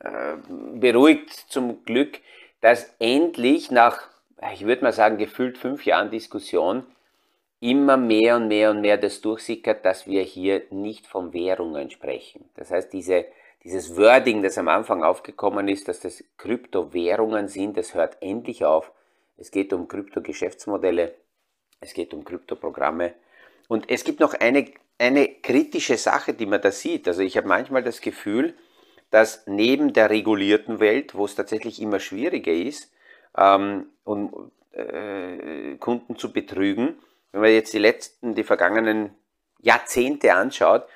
äh, 0.00 0.36
beruhigt 0.74 1.30
zum 1.30 1.84
Glück, 1.84 2.18
dass 2.60 2.94
endlich 2.98 3.70
nach, 3.70 4.08
ich 4.52 4.66
würde 4.66 4.82
mal 4.82 4.92
sagen, 4.92 5.16
gefühlt 5.16 5.56
fünf 5.56 5.86
Jahren 5.86 6.10
Diskussion 6.10 6.84
immer 7.60 7.96
mehr 7.96 8.36
und 8.36 8.48
mehr 8.48 8.70
und 8.70 8.80
mehr 8.80 8.98
das 8.98 9.20
durchsickert, 9.20 9.84
dass 9.84 10.06
wir 10.06 10.22
hier 10.22 10.62
nicht 10.70 11.06
von 11.06 11.32
Währungen 11.32 11.90
sprechen. 11.90 12.44
Das 12.56 12.70
heißt, 12.70 12.92
diese, 12.92 13.24
dieses 13.62 13.96
Wording, 13.96 14.42
das 14.42 14.58
am 14.58 14.68
Anfang 14.68 15.02
aufgekommen 15.02 15.68
ist, 15.68 15.88
dass 15.88 16.00
das 16.00 16.22
Kryptowährungen 16.36 17.48
sind, 17.48 17.76
das 17.76 17.94
hört 17.94 18.18
endlich 18.20 18.64
auf. 18.64 18.92
Es 19.36 19.50
geht 19.50 19.72
um 19.72 19.88
Kryptogeschäftsmodelle, 19.88 21.14
es 21.80 21.94
geht 21.94 22.12
um 22.12 22.24
Kryptoprogramme. 22.24 23.14
Und 23.68 23.90
es 23.90 24.04
gibt 24.04 24.20
noch 24.20 24.34
eine, 24.34 24.72
eine 24.98 25.28
kritische 25.28 25.96
Sache, 25.96 26.34
die 26.34 26.46
man 26.46 26.60
da 26.60 26.70
sieht. 26.70 27.08
Also 27.08 27.22
ich 27.22 27.36
habe 27.36 27.48
manchmal 27.48 27.82
das 27.82 28.00
Gefühl, 28.00 28.54
dass 29.10 29.46
neben 29.46 29.92
der 29.92 30.10
regulierten 30.10 30.80
Welt, 30.80 31.14
wo 31.14 31.24
es 31.24 31.34
tatsächlich 31.34 31.80
immer 31.80 32.00
schwieriger 32.00 32.52
ist, 32.52 32.92
ähm, 33.36 33.86
um 34.04 34.50
äh, 34.72 35.76
Kunden 35.76 36.16
zu 36.16 36.32
betrügen, 36.32 36.98
wenn 37.32 37.40
man 37.40 37.50
jetzt 37.50 37.72
die 37.72 37.78
letzten, 37.78 38.34
die 38.34 38.44
vergangenen 38.44 39.14
Jahrzehnte 39.60 40.34
anschaut, 40.34 40.86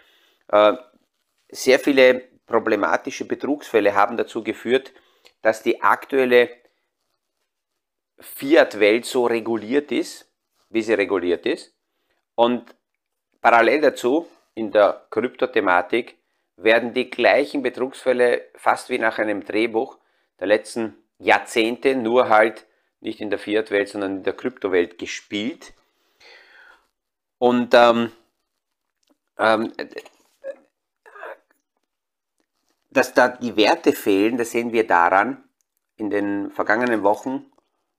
äh, 0.49 0.75
sehr 1.51 1.79
viele 1.79 2.23
problematische 2.47 3.25
Betrugsfälle 3.25 3.95
haben 3.95 4.17
dazu 4.17 4.43
geführt, 4.43 4.93
dass 5.43 5.63
die 5.63 5.83
aktuelle 5.83 6.51
Fiat-Welt 8.19 9.05
so 9.05 9.27
reguliert 9.27 9.93
ist, 9.93 10.31
wie 10.71 10.83
sie 10.83 10.95
reguliert 10.95 11.47
ist. 11.47 11.78
Und 12.39 12.73
parallel 13.41 13.81
dazu, 13.81 14.29
in 14.55 14.71
der 14.71 15.05
Kryptothematik, 15.11 16.19
werden 16.57 16.95
die 16.95 17.11
gleichen 17.11 17.65
Betrugsfälle 17.65 18.43
fast 18.55 18.91
wie 18.91 18.99
nach 19.01 19.19
einem 19.19 19.45
Drehbuch 19.45 19.99
der 20.39 20.47
letzten 20.47 20.95
Jahrzehnte, 21.19 21.97
nur 21.97 22.29
halt 22.29 22.65
nicht 23.01 23.21
in 23.21 23.31
der 23.31 23.41
Fiat-Welt, 23.41 23.89
sondern 23.89 24.19
in 24.19 24.23
der 24.23 24.35
Kryptowelt 24.35 24.99
gespielt. 24.99 25.75
Und 27.39 27.75
ähm, 27.75 28.13
ähm, 29.37 29.73
dass 32.91 33.15
da 33.15 33.27
die 33.27 33.57
Werte 33.57 33.93
fehlen, 33.93 34.37
das 34.37 34.53
sehen 34.53 34.73
wir 34.73 34.87
daran, 34.87 35.43
in 35.97 36.09
den 36.09 36.53
vergangenen 36.53 37.03
Wochen, 37.03 37.51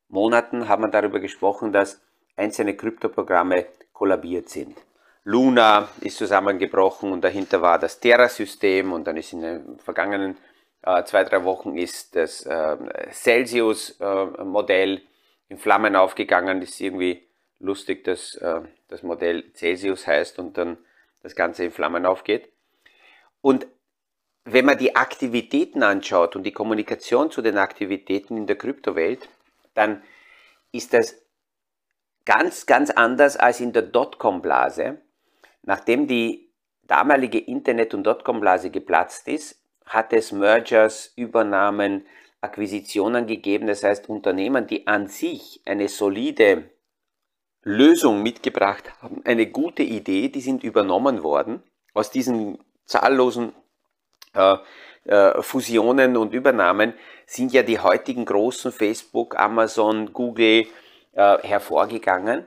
Monaten 0.08 0.70
haben 0.70 0.84
wir 0.84 0.90
darüber 0.90 1.20
gesprochen, 1.20 1.74
dass 1.74 2.02
einzelne 2.40 2.76
Kryptoprogramme 2.76 3.68
kollabiert 3.94 4.50
sind. 4.50 4.78
Luna 5.24 5.90
ist 6.02 6.18
zusammengebrochen 6.18 7.12
und 7.12 7.22
dahinter 7.24 7.62
war 7.62 7.78
das 7.78 8.00
Terra-System 8.00 8.94
und 8.94 9.06
dann 9.06 9.18
ist 9.18 9.34
in 9.34 9.42
den 9.42 9.80
vergangenen 9.80 10.38
äh, 10.82 11.04
zwei, 11.04 11.24
drei 11.24 11.44
Wochen 11.44 11.78
ist 11.78 12.16
das 12.16 12.46
äh, 12.46 12.78
Celsius-Modell 13.12 14.96
äh, 14.96 15.02
in 15.50 15.58
Flammen 15.58 15.96
aufgegangen. 15.96 16.62
Das 16.62 16.70
ist 16.70 16.82
irgendwie 16.82 17.28
lustig, 17.60 18.04
dass 18.06 18.36
äh, 18.36 18.62
das 18.88 19.04
Modell 19.04 19.52
Celsius 19.54 20.08
heißt 20.08 20.40
und 20.40 20.58
dann 20.58 20.78
das 21.22 21.36
Ganze 21.36 21.66
in 21.66 21.72
Flammen 21.72 22.06
aufgeht. 22.06 22.50
Und 23.42 23.68
wenn 24.46 24.66
man 24.66 24.78
die 24.78 24.96
Aktivitäten 24.96 25.84
anschaut 25.84 26.36
und 26.36 26.44
die 26.44 26.54
Kommunikation 26.54 27.30
zu 27.30 27.42
den 27.42 27.58
Aktivitäten 27.58 28.38
in 28.38 28.48
der 28.48 28.56
Kryptowelt, 28.56 29.28
dann 29.74 30.02
ist 30.72 30.94
das 30.94 31.22
ganz, 32.30 32.68
ganz 32.68 32.92
anders 32.92 33.38
als 33.38 33.60
in 33.60 33.74
der 33.74 33.82
Dotcom-Blase. 33.82 35.02
Nachdem 35.64 36.06
die 36.06 36.52
damalige 36.84 37.40
Internet- 37.40 37.96
und 37.96 38.04
Dotcom-Blase 38.04 38.70
geplatzt 38.70 39.28
ist, 39.28 39.60
hat 39.84 40.14
es 40.14 40.32
Mergers, 40.32 41.12
Übernahmen, 41.16 42.06
Akquisitionen 42.40 43.26
gegeben. 43.26 43.66
Das 43.66 43.84
heißt, 43.84 44.10
Unternehmen, 44.10 44.68
die 44.68 44.86
an 44.86 45.08
sich 45.08 45.64
eine 45.66 45.88
solide 45.88 46.70
Lösung 47.64 48.22
mitgebracht 48.22 48.94
haben, 49.02 49.24
eine 49.26 49.48
gute 49.48 49.82
Idee, 49.82 50.30
die 50.30 50.42
sind 50.42 50.64
übernommen 50.64 51.24
worden. 51.24 51.64
Aus 51.96 52.12
diesen 52.12 52.60
zahllosen 52.86 53.54
äh, 54.36 54.58
äh, 55.06 55.42
Fusionen 55.42 56.16
und 56.16 56.36
Übernahmen 56.36 56.94
sind 57.26 57.54
ja 57.54 57.64
die 57.64 57.80
heutigen 57.80 58.26
großen 58.26 58.72
Facebook, 58.72 59.36
Amazon, 59.36 60.14
Google 60.14 60.68
äh, 61.20 61.38
hervorgegangen. 61.46 62.46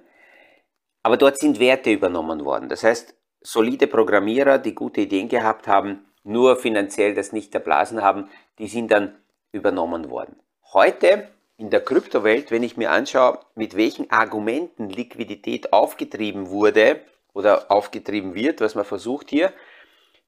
Aber 1.02 1.18
dort 1.18 1.38
sind 1.38 1.60
Werte 1.60 1.90
übernommen 1.90 2.44
worden. 2.46 2.70
Das 2.70 2.84
heißt, 2.84 3.14
solide 3.42 3.86
Programmierer, 3.86 4.58
die 4.58 4.74
gute 4.74 5.02
Ideen 5.02 5.28
gehabt 5.28 5.68
haben, 5.68 6.06
nur 6.24 6.56
finanziell 6.56 7.14
das 7.14 7.32
nicht 7.32 7.54
erblasen 7.54 8.02
haben, 8.02 8.30
die 8.58 8.68
sind 8.68 8.90
dann 8.90 9.18
übernommen 9.52 10.08
worden. 10.08 10.36
Heute 10.72 11.28
in 11.58 11.68
der 11.68 11.80
Kryptowelt, 11.80 12.50
wenn 12.50 12.62
ich 12.62 12.78
mir 12.78 12.90
anschaue, 12.92 13.40
mit 13.54 13.76
welchen 13.76 14.10
Argumenten 14.10 14.88
Liquidität 14.88 15.74
aufgetrieben 15.74 16.48
wurde 16.48 17.00
oder 17.34 17.70
aufgetrieben 17.70 18.34
wird, 18.34 18.62
was 18.62 18.74
man 18.74 18.86
versucht 18.86 19.28
hier, 19.28 19.52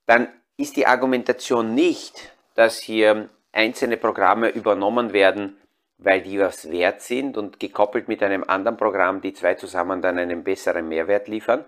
dann 0.04 0.28
ist 0.58 0.76
die 0.76 0.86
Argumentation 0.86 1.74
nicht, 1.74 2.34
dass 2.56 2.78
hier 2.78 3.30
einzelne 3.52 3.96
Programme 3.96 4.50
übernommen 4.50 5.14
werden, 5.14 5.56
weil 5.98 6.22
die 6.22 6.38
was 6.38 6.70
wert 6.70 7.00
sind 7.00 7.36
und 7.36 7.60
gekoppelt 7.60 8.08
mit 8.08 8.22
einem 8.22 8.44
anderen 8.44 8.76
Programm, 8.76 9.20
die 9.20 9.32
zwei 9.32 9.54
zusammen 9.54 10.02
dann 10.02 10.18
einen 10.18 10.44
besseren 10.44 10.88
Mehrwert 10.88 11.28
liefern, 11.28 11.64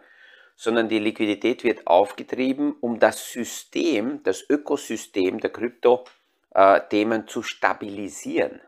sondern 0.57 0.89
die 0.89 0.99
Liquidität 0.99 1.65
wird 1.65 1.87
aufgetrieben, 1.87 2.75
um 2.81 2.99
das 2.99 3.31
System, 3.31 4.23
das 4.23 4.45
Ökosystem 4.49 5.39
der 5.39 5.51
Krypto-Themen 5.51 7.29
zu 7.29 7.43
stabilisieren. 7.43 8.61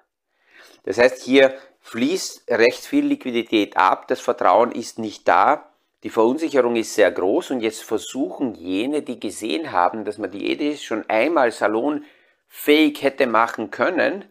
Das 0.85 0.99
heißt, 0.99 1.23
hier 1.23 1.55
fließt 1.81 2.51
recht 2.51 2.85
viel 2.85 3.07
Liquidität 3.07 3.77
ab, 3.77 4.09
das 4.09 4.21
Vertrauen 4.21 4.73
ist 4.73 4.99
nicht 4.99 5.27
da, 5.27 5.73
die 6.05 6.11
Verunsicherung 6.11 6.77
ist 6.77 6.95
sehr 6.95 7.11
groß 7.11 7.51
und 7.51 7.61
jetzt 7.61 7.83
versuchen 7.83 8.55
jene, 8.55 9.03
die 9.03 9.19
gesehen 9.19 9.73
haben, 9.73 10.05
dass 10.05 10.19
man 10.19 10.31
die 10.31 10.51
EDIS 10.53 10.83
schon 10.83 11.09
einmal 11.09 11.51
salonfähig 11.51 13.03
hätte 13.03 13.27
machen 13.27 13.73
können, 13.73 14.25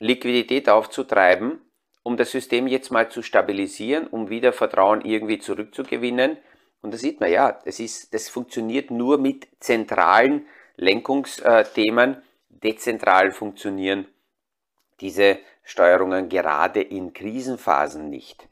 Liquidität 0.00 0.68
aufzutreiben, 0.68 1.60
um 2.02 2.16
das 2.16 2.32
System 2.32 2.66
jetzt 2.66 2.90
mal 2.90 3.08
zu 3.08 3.22
stabilisieren, 3.22 4.08
um 4.08 4.28
wieder 4.28 4.52
Vertrauen 4.52 5.02
irgendwie 5.02 5.38
zurückzugewinnen. 5.38 6.36
Und 6.82 6.92
da 6.92 6.98
sieht 6.98 7.20
man 7.20 7.30
ja, 7.30 7.60
das, 7.64 7.78
ist, 7.78 8.12
das 8.12 8.28
funktioniert 8.28 8.90
nur 8.90 9.18
mit 9.18 9.46
zentralen 9.60 10.46
Lenkungsthemen. 10.76 12.22
Dezentral 12.48 13.30
funktionieren 13.30 14.06
diese 15.00 15.38
Steuerungen 15.62 16.28
gerade 16.28 16.80
in 16.80 17.12
Krisenphasen 17.12 18.10
nicht 18.10 18.48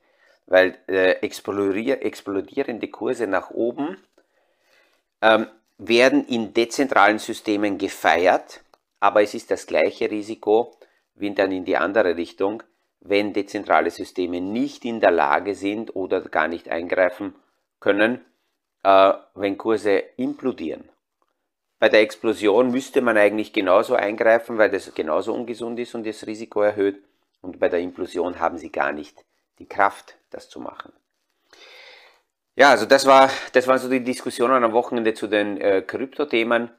weil 0.48 0.78
äh, 0.88 1.12
explodierende 1.20 2.88
Kurse 2.88 3.26
nach 3.26 3.50
oben 3.50 3.98
ähm, 5.20 5.46
werden 5.76 6.26
in 6.26 6.54
dezentralen 6.54 7.18
Systemen 7.18 7.78
gefeiert, 7.78 8.62
aber 8.98 9.22
es 9.22 9.34
ist 9.34 9.50
das 9.50 9.66
gleiche 9.66 10.11
Risiko 10.11 10.74
dann 11.35 11.52
in 11.52 11.64
die 11.64 11.76
andere 11.76 12.16
Richtung, 12.16 12.62
wenn 13.00 13.33
dezentrale 13.33 13.90
Systeme 13.90 14.40
nicht 14.40 14.85
in 14.85 15.00
der 15.00 15.11
Lage 15.11 15.54
sind 15.54 15.94
oder 15.94 16.20
gar 16.20 16.48
nicht 16.48 16.68
eingreifen 16.68 17.35
können, 17.81 18.24
äh, 18.83 19.12
wenn 19.35 19.59
Kurse 19.59 20.02
implodieren. 20.16 20.88
Bei 21.78 21.88
der 21.88 22.00
Explosion 22.00 22.70
müsste 22.70 23.00
man 23.00 23.16
eigentlich 23.16 23.52
genauso 23.52 23.94
eingreifen, 23.94 24.59
weil 24.59 24.70
das 24.70 24.92
genauso 24.94 25.33
ungesund 25.33 25.78
ist 25.78 25.94
und 25.94 26.04
das 26.07 26.26
Risiko 26.26 26.62
erhöht. 26.62 27.02
Und 27.40 27.61
bei 27.61 27.68
der 27.68 27.78
Implosion 27.78 28.40
haben 28.40 28.59
sie 28.59 28.72
gar 28.72 28.92
nicht 28.92 29.24
die 29.61 29.66
Kraft, 29.66 30.16
das 30.31 30.48
zu 30.48 30.59
machen. 30.59 30.92
Ja, 32.57 32.70
also 32.70 32.87
das 32.87 33.07
war, 33.07 33.31
das 33.52 33.68
waren 33.68 33.78
so 33.78 33.88
die 33.88 34.02
Diskussionen 34.02 34.64
am 34.64 34.72
Wochenende 34.72 35.14
zu 35.14 35.28
den 35.28 35.61
äh, 35.61 35.83
Kryptothemen. 35.83 36.70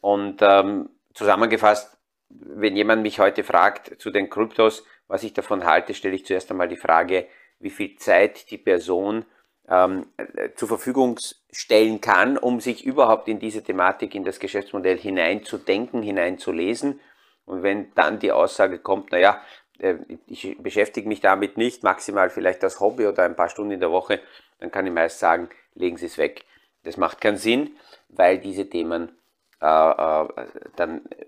Und 0.00 0.40
ähm, 0.40 0.88
zusammengefasst, 1.12 1.97
wenn 2.30 2.76
jemand 2.76 3.02
mich 3.02 3.18
heute 3.18 3.44
fragt 3.44 4.00
zu 4.00 4.10
den 4.10 4.30
Kryptos, 4.30 4.84
was 5.06 5.22
ich 5.22 5.32
davon 5.32 5.64
halte, 5.64 5.94
stelle 5.94 6.14
ich 6.14 6.26
zuerst 6.26 6.50
einmal 6.50 6.68
die 6.68 6.76
Frage, 6.76 7.26
wie 7.58 7.70
viel 7.70 7.96
Zeit 7.96 8.50
die 8.50 8.58
Person 8.58 9.24
ähm, 9.68 10.06
äh, 10.16 10.50
zur 10.54 10.68
Verfügung 10.68 11.18
stellen 11.50 12.00
kann, 12.00 12.38
um 12.38 12.60
sich 12.60 12.84
überhaupt 12.84 13.28
in 13.28 13.38
diese 13.38 13.62
Thematik, 13.62 14.14
in 14.14 14.24
das 14.24 14.38
Geschäftsmodell 14.38 14.98
hineinzudenken, 14.98 16.02
hineinzulesen. 16.02 17.00
Und 17.44 17.62
wenn 17.62 17.92
dann 17.94 18.18
die 18.18 18.32
Aussage 18.32 18.78
kommt, 18.78 19.12
naja, 19.12 19.40
äh, 19.78 19.96
ich 20.26 20.56
beschäftige 20.60 21.08
mich 21.08 21.20
damit 21.20 21.56
nicht, 21.56 21.82
maximal 21.82 22.30
vielleicht 22.30 22.62
als 22.64 22.80
Hobby 22.80 23.06
oder 23.06 23.24
ein 23.24 23.36
paar 23.36 23.48
Stunden 23.48 23.72
in 23.72 23.80
der 23.80 23.90
Woche, 23.90 24.20
dann 24.60 24.70
kann 24.70 24.86
ich 24.86 24.92
meist 24.92 25.18
sagen, 25.18 25.48
legen 25.74 25.96
Sie 25.96 26.06
es 26.06 26.18
weg. 26.18 26.44
Das 26.84 26.96
macht 26.96 27.20
keinen 27.20 27.36
Sinn, 27.36 27.76
weil 28.08 28.38
diese 28.38 28.68
Themen 28.68 29.18
äh, 29.60 29.66
äh, 29.66 30.28
dann 30.76 31.06
äh, 31.06 31.24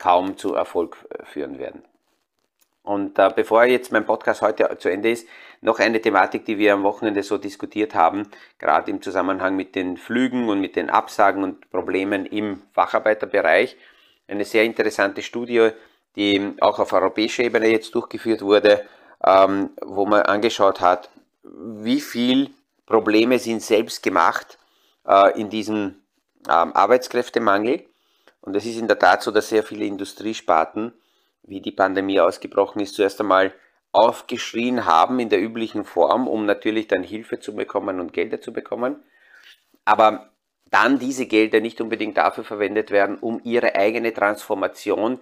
kaum 0.00 0.36
zu 0.36 0.54
Erfolg 0.54 0.96
äh, 1.10 1.24
führen 1.24 1.60
werden. 1.60 1.84
Und 2.82 3.16
äh, 3.20 3.30
bevor 3.32 3.62
jetzt 3.64 3.92
mein 3.92 4.04
Podcast 4.04 4.42
heute 4.42 4.76
zu 4.78 4.88
Ende 4.88 5.12
ist, 5.12 5.28
noch 5.60 5.78
eine 5.78 6.00
Thematik, 6.00 6.44
die 6.46 6.58
wir 6.58 6.74
am 6.74 6.82
Wochenende 6.82 7.22
so 7.22 7.38
diskutiert 7.38 7.94
haben, 7.94 8.26
gerade 8.58 8.90
im 8.90 9.00
Zusammenhang 9.00 9.54
mit 9.54 9.76
den 9.76 9.96
Flügen 9.96 10.48
und 10.48 10.60
mit 10.60 10.74
den 10.74 10.90
Absagen 10.90 11.44
und 11.44 11.70
Problemen 11.70 12.26
im 12.26 12.62
Facharbeiterbereich. 12.72 13.76
Eine 14.26 14.44
sehr 14.44 14.64
interessante 14.64 15.22
Studie 15.22 15.70
die 16.16 16.54
auch 16.60 16.78
auf 16.78 16.92
europäischer 16.92 17.44
Ebene 17.44 17.68
jetzt 17.68 17.94
durchgeführt 17.94 18.42
wurde, 18.42 18.86
ähm, 19.24 19.70
wo 19.80 20.06
man 20.06 20.22
angeschaut 20.22 20.80
hat, 20.80 21.10
wie 21.42 22.00
viel 22.00 22.50
Probleme 22.86 23.38
sind 23.38 23.62
selbst 23.62 24.02
gemacht 24.02 24.58
äh, 25.06 25.38
in 25.40 25.50
diesem 25.50 26.02
ähm, 26.48 26.72
Arbeitskräftemangel. 26.74 27.84
Und 28.40 28.56
es 28.56 28.64
ist 28.64 28.78
in 28.78 28.88
der 28.88 28.98
Tat 28.98 29.22
so, 29.22 29.30
dass 29.30 29.48
sehr 29.48 29.62
viele 29.62 29.84
Industriesparten, 29.84 30.92
wie 31.42 31.60
die 31.60 31.72
Pandemie 31.72 32.20
ausgebrochen 32.20 32.80
ist, 32.80 32.94
zuerst 32.94 33.20
einmal 33.20 33.52
aufgeschrien 33.92 34.84
haben 34.84 35.18
in 35.18 35.28
der 35.28 35.42
üblichen 35.42 35.84
Form, 35.84 36.28
um 36.28 36.46
natürlich 36.46 36.86
dann 36.88 37.02
Hilfe 37.02 37.40
zu 37.40 37.54
bekommen 37.54 38.00
und 38.00 38.12
Gelder 38.12 38.40
zu 38.40 38.52
bekommen. 38.52 39.02
Aber 39.84 40.30
dann 40.70 40.98
diese 40.98 41.26
Gelder 41.26 41.60
nicht 41.60 41.80
unbedingt 41.80 42.16
dafür 42.16 42.44
verwendet 42.44 42.90
werden, 42.90 43.18
um 43.18 43.40
ihre 43.42 43.74
eigene 43.74 44.14
Transformation 44.14 45.20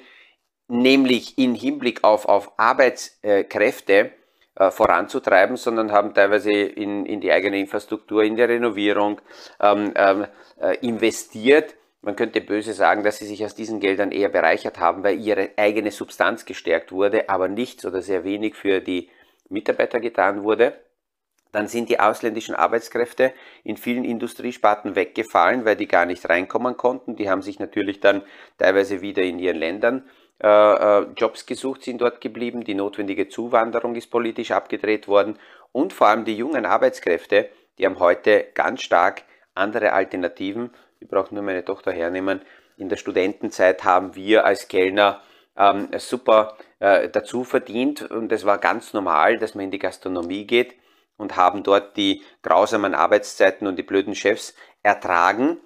nämlich 0.68 1.38
in 1.38 1.54
Hinblick 1.54 2.04
auf, 2.04 2.26
auf 2.26 2.52
Arbeitskräfte 2.59 4.12
äh, 4.54 4.70
voranzutreiben, 4.70 5.57
sondern 5.57 5.92
haben 5.92 6.14
teilweise 6.14 6.52
in, 6.52 7.07
in 7.07 7.20
die 7.20 7.33
eigene 7.33 7.59
Infrastruktur, 7.59 8.22
in 8.22 8.37
die 8.37 8.42
Renovierung 8.42 9.20
ähm, 9.61 9.92
ähm, 9.96 10.26
äh, 10.61 10.76
investiert. 10.87 11.74
Man 12.00 12.16
könnte 12.16 12.40
böse 12.40 12.72
sagen, 12.72 13.02
dass 13.02 13.18
sie 13.18 13.26
sich 13.26 13.44
aus 13.44 13.54
diesen 13.54 13.80
Geldern 13.80 14.12
eher 14.12 14.28
bereichert 14.28 14.78
haben, 14.78 15.02
weil 15.02 15.18
ihre 15.18 15.50
eigene 15.56 15.90
Substanz 15.90 16.44
gestärkt 16.44 16.92
wurde, 16.92 17.28
aber 17.28 17.48
nichts 17.48 17.84
oder 17.84 18.02
sehr 18.02 18.24
wenig 18.24 18.54
für 18.54 18.80
die 18.80 19.11
Mitarbeiter 19.48 19.98
getan 19.98 20.44
wurde. 20.44 20.78
Dann 21.50 21.66
sind 21.66 21.88
die 21.88 21.98
ausländischen 21.98 22.54
Arbeitskräfte 22.54 23.32
in 23.64 23.76
vielen 23.76 24.04
Industriesparten 24.04 24.94
weggefallen, 24.94 25.64
weil 25.64 25.76
die 25.76 25.88
gar 25.88 26.04
nicht 26.04 26.28
reinkommen 26.28 26.76
konnten. 26.76 27.16
Die 27.16 27.30
haben 27.30 27.42
sich 27.42 27.58
natürlich 27.58 28.00
dann 28.00 28.22
teilweise 28.58 29.00
wieder 29.00 29.22
in 29.22 29.38
ihren 29.38 29.56
Ländern 29.56 30.08
äh, 30.42 30.46
äh, 30.48 31.06
Jobs 31.16 31.46
gesucht, 31.46 31.82
sind 31.82 32.00
dort 32.00 32.20
geblieben. 32.20 32.64
Die 32.64 32.74
notwendige 32.74 33.28
Zuwanderung 33.28 33.96
ist 33.96 34.11
politisch 34.11 34.50
abgedreht 34.50 35.08
worden. 35.08 35.38
Und 35.72 35.92
vor 35.92 36.08
allem 36.08 36.24
die 36.24 36.37
jungen 36.37 36.66
Arbeitskräfte, 36.66 37.48
die 37.78 37.87
haben 37.87 37.98
heute 37.98 38.46
ganz 38.54 38.82
stark 38.82 39.24
andere 39.54 39.92
Alternativen. 39.92 40.70
Ich 41.00 41.08
brauche 41.08 41.34
nur 41.34 41.44
meine 41.44 41.64
Tochter 41.64 41.92
hernehmen. 41.92 42.42
In 42.76 42.88
der 42.88 42.96
Studentenzeit 42.96 43.84
haben 43.84 44.14
wir 44.14 44.44
als 44.44 44.68
Kellner 44.68 45.22
ähm, 45.56 45.88
super 45.98 46.56
äh, 46.78 47.08
dazu 47.08 47.44
verdient 47.44 48.02
und 48.02 48.30
es 48.32 48.44
war 48.44 48.58
ganz 48.58 48.92
normal, 48.92 49.38
dass 49.38 49.54
man 49.54 49.64
in 49.64 49.70
die 49.70 49.78
Gastronomie 49.78 50.46
geht 50.46 50.74
und 51.16 51.37
haben 51.37 51.62
dort 51.62 51.96
die 51.96 52.22
grausamen 52.42 52.94
Arbeitszeiten 52.94 53.66
und 53.66 53.76
die 53.76 53.82
blöden 53.82 54.14
Chefs 54.14 54.54
ertragen. 54.82 55.58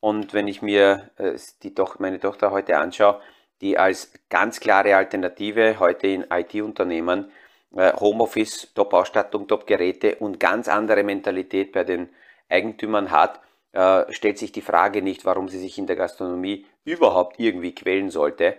Und 0.00 0.34
wenn 0.34 0.46
ich 0.46 0.62
mir 0.62 1.10
äh, 1.16 1.32
die 1.62 1.74
Toch 1.74 1.98
meine 1.98 2.20
Tochter 2.20 2.50
heute 2.50 2.78
anschaue, 2.78 3.20
die 3.60 3.76
als 3.76 4.12
ganz 4.28 4.60
klare 4.60 4.94
Alternative 4.96 5.80
heute 5.80 6.06
in 6.06 6.26
IT-Unternehmen 6.30 7.32
äh, 7.74 7.92
Homeoffice, 7.94 8.72
Top-Ausstattung, 8.74 9.48
Top-Geräte 9.48 10.16
und 10.16 10.38
ganz 10.38 10.68
andere 10.68 11.02
Mentalität 11.02 11.72
bei 11.72 11.84
den 11.84 12.10
Eigentümern 12.48 13.10
hat, 13.10 13.40
äh, 13.72 14.12
stellt 14.12 14.38
sich 14.38 14.52
die 14.52 14.62
Frage 14.62 15.02
nicht, 15.02 15.24
warum 15.24 15.48
sie 15.48 15.58
sich 15.58 15.78
in 15.78 15.86
der 15.86 15.96
Gastronomie 15.96 16.66
überhaupt 16.84 17.38
irgendwie 17.38 17.74
quälen 17.74 18.10
sollte 18.10 18.56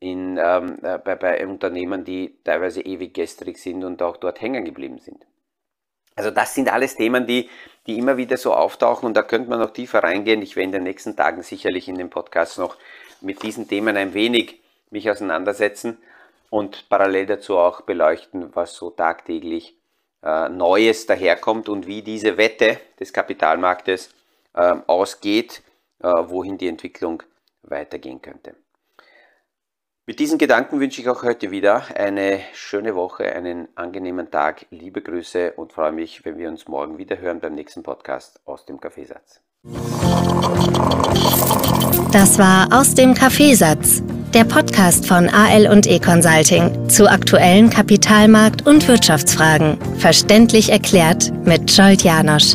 in, 0.00 0.38
ähm, 0.42 0.78
äh, 0.82 0.98
bei, 0.98 1.16
bei 1.16 1.46
Unternehmen, 1.46 2.04
die 2.04 2.38
teilweise 2.44 2.82
ewig 2.82 3.14
gestrig 3.14 3.58
sind 3.58 3.84
und 3.84 4.02
auch 4.02 4.16
dort 4.16 4.40
hängen 4.40 4.64
geblieben 4.64 4.98
sind. 4.98 5.26
Also 6.14 6.30
das 6.32 6.54
sind 6.54 6.72
alles 6.72 6.96
Themen, 6.96 7.26
die, 7.26 7.48
die 7.86 7.96
immer 7.96 8.16
wieder 8.16 8.36
so 8.36 8.52
auftauchen 8.52 9.06
und 9.06 9.16
da 9.16 9.22
könnte 9.22 9.50
man 9.50 9.60
noch 9.60 9.70
tiefer 9.70 10.02
reingehen. 10.02 10.42
Ich 10.42 10.56
werde 10.56 10.66
in 10.66 10.72
den 10.72 10.82
nächsten 10.82 11.16
Tagen 11.16 11.42
sicherlich 11.42 11.88
in 11.88 11.96
dem 11.96 12.10
Podcast 12.10 12.58
noch 12.58 12.76
mit 13.20 13.42
diesen 13.42 13.68
Themen 13.68 13.96
ein 13.96 14.14
wenig 14.14 14.60
mich 14.90 15.08
auseinandersetzen 15.10 15.98
und 16.50 16.88
parallel 16.88 17.26
dazu 17.26 17.56
auch 17.56 17.82
beleuchten, 17.82 18.54
was 18.54 18.74
so 18.74 18.90
tagtäglich 18.90 19.76
äh, 20.24 20.48
Neues 20.48 21.06
daherkommt 21.06 21.68
und 21.68 21.86
wie 21.86 22.02
diese 22.02 22.36
Wette 22.36 22.80
des 22.98 23.12
Kapitalmarktes 23.12 24.10
ausgeht, 24.62 25.62
äh, 26.00 26.08
wohin 26.08 26.58
die 26.58 26.68
Entwicklung 26.68 27.22
weitergehen 27.62 28.22
könnte. 28.22 28.54
Mit 30.08 30.20
diesen 30.20 30.38
Gedanken 30.38 30.80
wünsche 30.80 31.02
ich 31.02 31.08
auch 31.10 31.22
heute 31.22 31.50
wieder 31.50 31.82
eine 31.94 32.40
schöne 32.54 32.94
Woche, 32.94 33.30
einen 33.30 33.68
angenehmen 33.74 34.30
Tag. 34.30 34.64
Liebe 34.70 35.02
Grüße 35.02 35.52
und 35.52 35.74
freue 35.74 35.92
mich, 35.92 36.24
wenn 36.24 36.38
wir 36.38 36.48
uns 36.48 36.66
morgen 36.66 36.96
wieder 36.96 37.18
hören 37.18 37.40
beim 37.40 37.54
nächsten 37.54 37.82
Podcast 37.82 38.40
aus 38.46 38.64
dem 38.64 38.80
Kaffeesatz. 38.80 39.42
Das 42.10 42.38
war 42.38 42.68
aus 42.72 42.94
dem 42.94 43.12
Kaffeesatz, 43.12 44.02
der 44.32 44.44
Podcast 44.44 45.04
von 45.04 45.28
AL 45.28 45.66
und 45.70 45.86
E 45.86 46.00
Consulting 46.00 46.88
zu 46.88 47.06
aktuellen 47.06 47.68
Kapitalmarkt- 47.68 48.66
und 48.66 48.88
Wirtschaftsfragen, 48.88 49.78
verständlich 49.98 50.70
erklärt 50.70 51.30
mit 51.44 51.70
Scholt 51.70 52.02
Janosch. 52.02 52.54